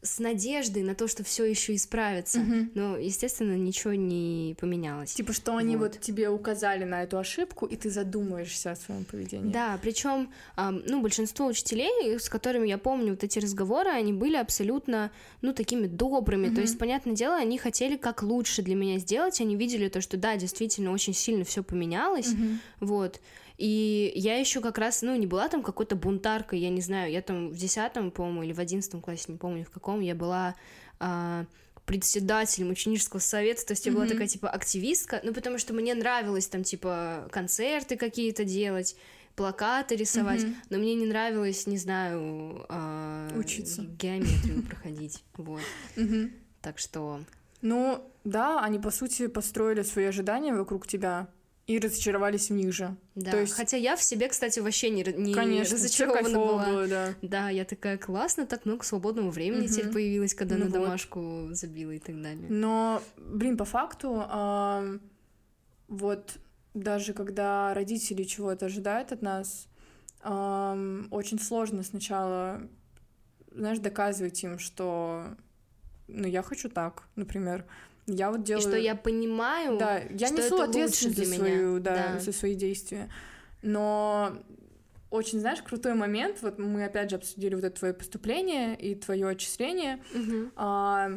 [0.00, 2.38] с надеждой на то, что все еще исправится.
[2.38, 2.54] Угу.
[2.74, 5.12] Но, естественно, ничего не поменялось.
[5.12, 5.94] Типа, что они вот.
[5.94, 9.52] вот тебе указали на эту ошибку, и ты задумаешься о своем поведении.
[9.52, 15.10] Да, причем, ну, большинство учителей, с которыми я помню вот эти разговоры, они были абсолютно,
[15.42, 16.46] ну, такими добрыми.
[16.48, 16.54] Угу.
[16.54, 19.40] То есть, понятное дело, они хотели как лучше для меня сделать.
[19.40, 22.32] Они видели то, что да, действительно очень сильно все поменялось.
[22.32, 22.46] Угу.
[22.80, 23.20] Вот.
[23.58, 27.20] И я еще как раз, ну, не была там какой-то бунтаркой, я не знаю, я
[27.20, 30.54] там в десятом, по-моему, или в одиннадцатом классе, не помню в каком, я была
[31.00, 31.44] а,
[31.84, 33.94] председателем ученического совета, то есть я mm-hmm.
[33.96, 38.94] была такая, типа, активистка, ну, потому что мне нравилось там, типа, концерты какие-то делать,
[39.34, 40.56] плакаты рисовать, mm-hmm.
[40.70, 45.62] но мне не нравилось, не знаю, а, учиться, геометрию проходить, вот.
[46.62, 47.20] Так что...
[47.60, 51.26] Ну, да, они, по сути, построили свои ожидания вокруг тебя,
[51.68, 52.96] и разочаровались в них же.
[53.14, 53.30] Да.
[53.30, 53.52] То есть...
[53.52, 56.66] Хотя я в себе, кстати, вообще не, не Конечно, разочарована была.
[56.66, 57.14] Было, да.
[57.20, 59.68] да, я такая классно, так много свободного времени угу.
[59.68, 60.80] теперь появилось, когда ну на вот.
[60.80, 62.46] домашку забила и так далее.
[62.48, 64.98] Но, блин, по факту, э,
[65.88, 66.38] вот
[66.72, 69.68] даже когда родители чего-то ожидают от нас,
[70.22, 72.62] эм, очень сложно сначала,
[73.52, 75.36] знаешь, доказывать им, что,
[76.06, 77.66] ну, я хочу так, например.
[78.10, 78.64] Я вот делаю...
[78.64, 81.36] И что я понимаю, да, я что несу это ответственность лучше за, для меня.
[81.58, 82.18] свою, да, Да.
[82.20, 83.08] за свои действия.
[83.62, 84.32] Но
[85.10, 89.28] очень, знаешь, крутой момент, вот мы опять же обсудили вот это твое поступление и твое
[89.28, 90.52] отчисление, Мгм.
[90.56, 91.10] а,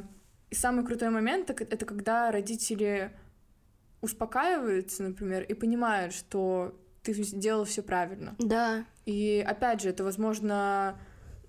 [0.49, 3.11] и самый крутой момент это когда родители
[4.01, 8.35] успокаиваются, например, и понимают, что ты сделал все правильно.
[8.39, 10.99] Да, И опять же, это, возможно,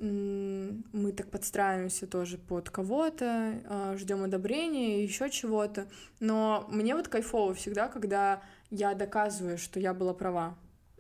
[0.02, 5.86] мы так подстраиваемся тоже под кого-то, ждем одобрения, еще чего-то.
[6.18, 10.56] Но мне вот кайфово всегда, когда я доказываю, что я была права.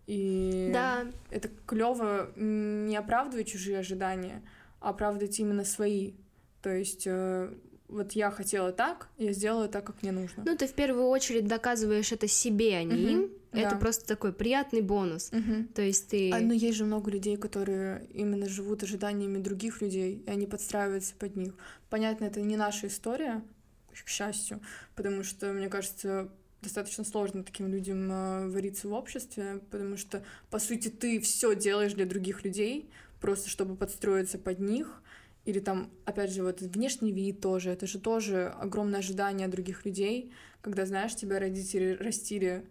[0.06, 4.42] И да, это клево не оправдывать чужие ожидания,
[4.80, 6.12] а оправдывать именно свои.
[6.60, 7.52] То есть э,
[7.88, 10.44] вот я хотела так, я сделала так, как мне нужно.
[10.46, 13.30] Ну, ты в первую очередь доказываешь это себе, а не Мгм, им.
[13.52, 13.76] Это да.
[13.76, 15.30] просто такой приятный бонус.
[15.30, 15.68] Мгм.
[15.68, 16.32] То есть ты...
[16.32, 21.14] А, но есть же много людей, которые именно живут ожиданиями других людей, и они подстраиваются
[21.18, 21.54] под них.
[21.90, 23.42] Понятно, это не наша история,
[23.92, 24.60] к счастью,
[24.94, 26.30] потому что, мне кажется,
[26.62, 31.92] достаточно сложно таким людям э, вариться в обществе, потому что, по сути, ты все делаешь
[31.92, 32.88] для других людей,
[33.20, 35.02] просто чтобы подстроиться под них,
[35.44, 40.32] или там, опять же, вот внешний вид тоже, это же тоже огромное ожидание других людей,
[40.60, 42.64] когда, знаешь, тебя родители растили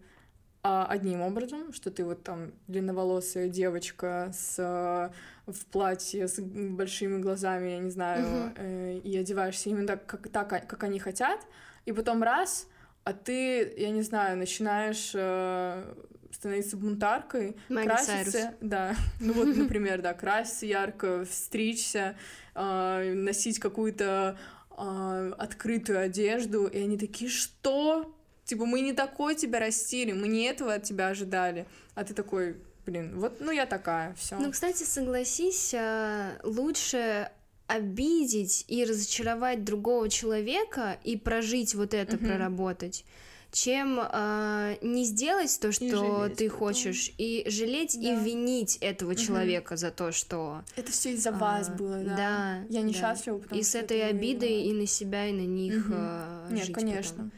[0.62, 7.70] одним образом, что ты вот там длинноволосая девочка с э, в платье с большими глазами,
[7.70, 11.40] я не знаю, э, и одеваешься именно так, как, так, как они хотят,
[11.84, 12.68] и потом раз,
[13.02, 15.94] а ты, я не знаю, начинаешь э,
[16.30, 22.16] становиться бунтаркой, Майли краситься, да, ну вот, например, да, краситься ярко, стричься,
[22.54, 24.38] э, носить какую-то
[24.70, 28.14] э, открытую одежду, и они такие, что?
[28.44, 31.66] Типа, мы не такой тебя растили, мы не этого от тебя ожидали.
[31.94, 34.36] А ты такой, блин, вот, ну я такая, все.
[34.38, 37.30] Ну, кстати, согласись, а, лучше
[37.68, 42.26] обидеть и разочаровать другого человека и прожить вот это, Мгм.
[42.26, 43.04] проработать,
[43.52, 46.58] чем а, не сделать то, что ты потом.
[46.58, 48.20] хочешь, и жалеть и Да.
[48.24, 50.62] винить этого человека за то, что...
[50.76, 52.16] Это все из-за вас а, было, да.
[52.16, 55.32] да, Я несчастлива, потому и с что этой это вы обидой и на себя, и
[55.32, 55.94] на них Мгм.
[55.96, 57.12] а, Нет, жить конечно.
[57.12, 57.32] потом.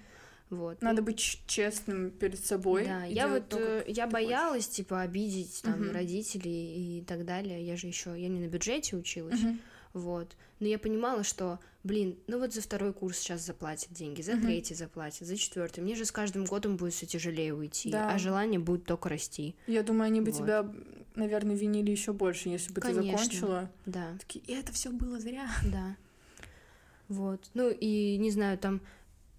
[0.54, 0.80] Вот.
[0.82, 2.84] Надо быть ч- честным перед собой.
[2.86, 5.92] Да, и я вот то, э, я боялась типа обидеть там Мгм.
[5.92, 7.64] родителей и так далее.
[7.66, 9.44] Я же еще я не на бюджете училась, хочешь.
[9.46, 9.60] Мгм.
[9.94, 10.36] вот.
[10.60, 14.42] Но я понимала, что, блин, ну вот за второй курс сейчас заплатят деньги, за Мгм.
[14.46, 15.80] третий заплатят, за четвертый.
[15.80, 18.10] Мне же с каждым годом будет все тяжелее уйти, Да.
[18.12, 19.54] а желание будет только расти.
[19.66, 20.38] Я думаю, они бы Вот.
[20.42, 20.72] тебя,
[21.16, 23.02] наверное, винили еще больше, если бы Конечно.
[23.02, 23.70] ты закончила.
[23.86, 25.48] Да, Такие, и это все было зря.
[25.64, 25.96] да.
[27.08, 27.40] Вот.
[27.54, 28.80] Ну и не знаю, там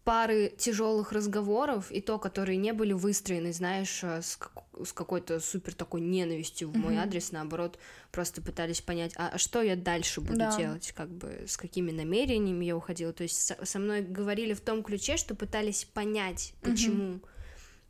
[0.05, 5.39] пары тяжелых разговоров, и то, которые не были выстроены, знаешь, э, с, как- с какой-то
[5.39, 7.03] супер такой ненавистью в мой Мгм.
[7.03, 7.79] адрес, наоборот,
[8.11, 10.55] просто пытались понять, а, а что я дальше буду Да.
[10.55, 13.13] делать, как бы с какими намерениями я уходила.
[13.13, 17.19] То есть со, со мной говорили в том ключе, что пытались понять, почему.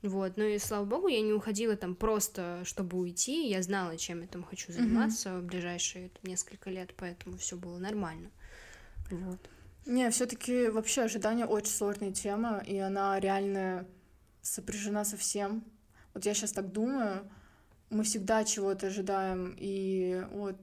[0.02, 4.22] Вот, ну и слава богу, я не уходила там просто, чтобы уйти, я знала, чем
[4.22, 8.30] я там хочу заниматься в ближайшие несколько лет, поэтому все было нормально.
[9.10, 9.40] Вот.
[9.86, 13.86] Не, все-таки вообще ожидание очень сложная тема, и она реально
[14.42, 15.64] сопряжена со всем.
[16.14, 17.30] Вот я сейчас так думаю,
[17.90, 20.60] мы всегда чего-то ожидаем и от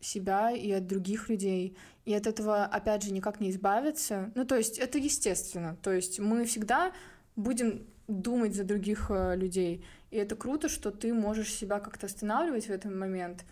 [0.00, 1.76] себя, и от других людей.
[2.04, 4.30] И от этого, опять же, никак не избавиться.
[4.34, 5.76] Ну, то есть это естественно.
[5.82, 6.92] То есть мы всегда
[7.34, 9.84] будем думать за других э, людей.
[10.10, 13.44] И это круто, что ты можешь себя как-то останавливать в этот момент,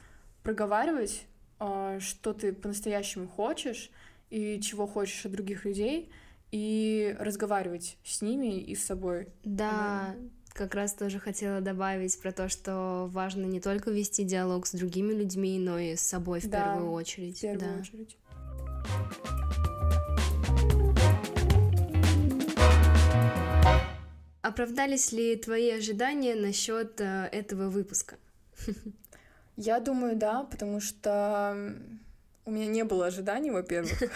[0.42, 1.26] проговаривать,
[1.58, 3.90] э, что ты по-настоящему хочешь,
[4.35, 6.11] и чего хочешь от других людей,
[6.51, 9.29] и разговаривать с ними и с собой.
[9.44, 10.16] Да,
[10.53, 15.12] как раз тоже хотела добавить про то, что важно не только вести диалог с другими
[15.12, 17.38] людьми, но и с собой в Да, первую очередь.
[17.38, 17.81] В первую да.
[17.81, 18.16] очередь.
[24.42, 28.16] Оправдались ли твои ожидания насчет э, этого выпуска?
[29.57, 31.77] Я думаю, да, потому что
[32.46, 34.02] у меня не было ожиданий, во-первых.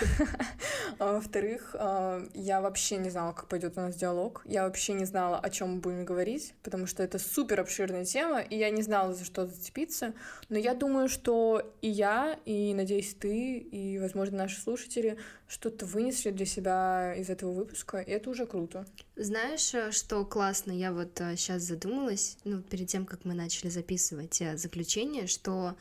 [0.98, 4.42] А во-вторых, а, я вообще не знала, как пойдет у нас диалог.
[4.44, 8.40] Я вообще не знала, о чем мы будем говорить, потому что это супер обширная тема,
[8.40, 10.12] и я не знала, за что зацепиться.
[10.48, 16.30] Но я думаю, что и я, и, надеюсь, ты, и, возможно, наши слушатели что-то вынесли
[16.30, 18.84] для себя из этого выпуска, и это уже круто.
[19.14, 20.72] Знаешь, э, что классно?
[20.72, 25.76] Я вот сейчас задумалась, ну, перед тем, как мы начали записывать э, заключение, что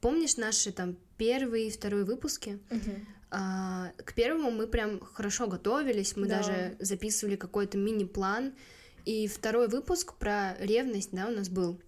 [0.00, 2.58] помнишь наши там первый и второй выпуски?
[3.30, 6.36] А, к первому мы прям хорошо готовились, мы Да.
[6.38, 8.52] даже записывали какой-то мини-план.
[9.04, 11.80] И второй выпуск про ревность, да, у нас был.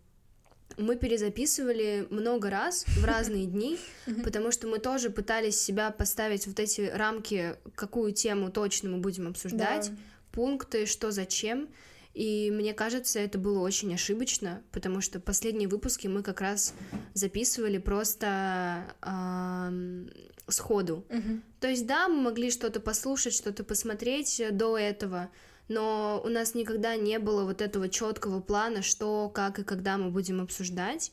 [0.78, 3.78] мы перезаписывали много раз в разные дни,
[4.24, 9.28] потому что мы тоже пытались себя поставить вот эти рамки, какую тему точно мы будем
[9.28, 9.90] обсуждать,
[10.32, 11.68] пункты, что зачем.
[12.16, 16.72] И мне кажется, это было очень ошибочно, потому что последние выпуски мы как раз
[17.12, 20.06] записывали просто э,
[20.48, 21.04] сходу.
[21.10, 21.42] Мгм.
[21.60, 25.28] То есть, да, мы могли что-то послушать, что-то посмотреть до этого,
[25.68, 30.10] но у нас никогда не было вот этого четкого плана, что, как и когда мы
[30.10, 31.12] будем обсуждать.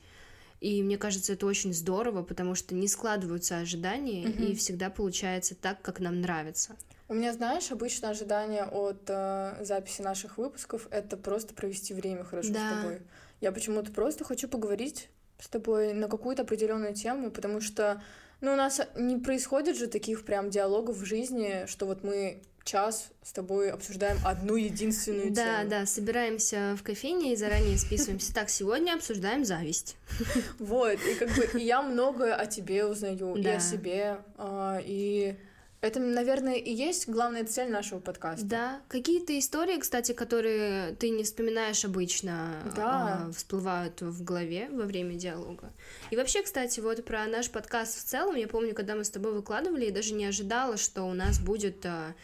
[0.64, 4.43] И мне кажется, это очень здорово, потому что не складываются ожидания, Мгм.
[4.43, 6.78] и всегда получается так, как нам нравится.
[7.09, 12.53] У меня, знаешь, обычно ожидание от э, записи наших выпусков это просто провести время хорошо
[12.53, 12.59] Да.
[12.70, 13.01] с тобой.
[13.41, 18.01] Я почему-то просто хочу поговорить с тобой на какую-то определенную тему, потому что,
[18.39, 23.09] ну, у нас не происходит же таких прям диалогов в жизни, что вот мы час
[23.22, 25.70] с тобой обсуждаем одну единственную Да, тему.
[25.70, 28.34] да, собираемся в кофейне и заранее списываемся.
[28.34, 29.95] Так, сегодня обсуждаем зависть.
[30.59, 33.55] Вот, и как бы и я многое о тебе узнаю, и Да.
[33.55, 35.36] о себе, а, и
[35.82, 38.45] это, наверное, и есть главная цель нашего подкаста.
[38.45, 43.26] Да, какие-то истории, кстати, которые ты не вспоминаешь обычно, Да.
[43.28, 45.74] а, всплывают в голове во время диалога.
[46.09, 49.34] И вообще, кстати, вот про наш подкаст в целом, я помню, когда мы с тобой
[49.34, 52.16] выкладывали, я даже не ожидала, что у нас будет а,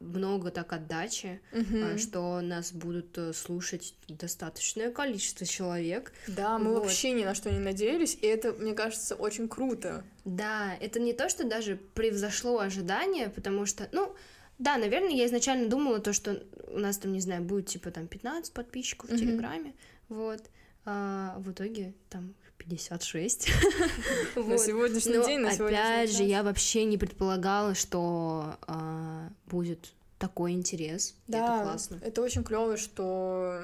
[0.00, 6.12] много так отдачи, а, что нас будут э, слушать достаточное количество человек.
[6.28, 6.84] Да, мы Вот.
[6.84, 10.04] вообще ни на что не надеялись, и это, мне кажется, очень круто.
[10.24, 14.14] Да, это не то, что даже превзошло ожидания, потому что, ну,
[14.58, 18.06] да, наверное, я изначально думала то, что у нас там, не знаю, будет типа там
[18.06, 19.16] 15 подписчиков в.
[19.16, 19.74] Телеграме,
[20.08, 20.42] вот,
[20.84, 23.48] а в итоге там 56.
[24.36, 30.52] На сегодняшний день, на сегодняшний опять же, я вообще не предполагала, что а, будет такой
[30.52, 31.14] интерес.
[31.26, 31.98] Да, Это классно.
[32.02, 33.62] это очень клево, что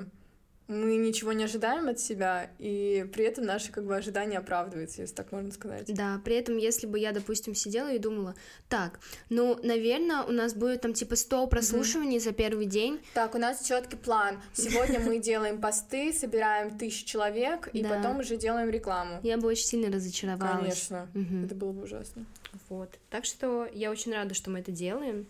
[0.73, 5.15] мы ничего не ожидаем от себя, и при этом наши как бы ожидания оправдываются, если
[5.15, 5.93] так можно сказать.
[5.95, 8.35] Да, при этом, если бы я, допустим, сидела и думала,
[8.69, 8.99] так,
[9.29, 13.67] ну, наверное, у нас будет там типа 100 прослушиваний за первый день, Так, у нас
[13.67, 14.41] четкий план.
[14.53, 19.21] Сегодня мы делаем посты, собираем тысячу человек, и потом уже делаем рекламу.
[19.23, 20.89] я бы очень сильно разочаровалась.
[20.89, 21.09] Конечно,
[21.45, 22.25] это было бы ужасно.
[22.69, 22.91] Вот.
[23.11, 25.27] Так что я очень рада, что мы это делаем.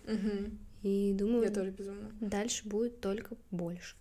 [0.82, 2.10] И думаю, Я тоже безумно.
[2.20, 3.94] дальше будет только больше.